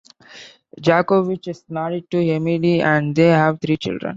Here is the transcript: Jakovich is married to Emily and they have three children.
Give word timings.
Jakovich 0.79 1.47
is 1.47 1.63
married 1.69 2.09
to 2.09 2.17
Emily 2.17 2.81
and 2.81 3.15
they 3.15 3.27
have 3.27 3.61
three 3.61 3.77
children. 3.77 4.09